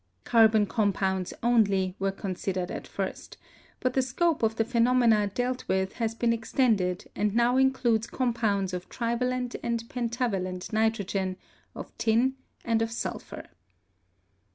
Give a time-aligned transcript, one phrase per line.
[0.23, 3.37] Carbon compounds only were considered at first,
[3.79, 8.73] but the scope of the phenomena dealt with has been extended and now includes compounds
[8.73, 11.37] of trivalent and pentavalent nitrogen,
[11.75, 12.33] of tin,
[12.65, 13.45] and of sulphur.